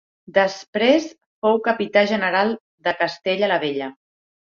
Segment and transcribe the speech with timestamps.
[0.35, 1.03] Després
[1.45, 2.55] fou Capità General
[2.89, 3.91] de Castella la Vella.